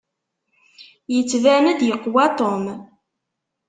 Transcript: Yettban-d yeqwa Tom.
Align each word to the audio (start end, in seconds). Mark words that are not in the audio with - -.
Yettban-d 1.13 1.79
yeqwa 1.85 2.25
Tom. 2.37 2.65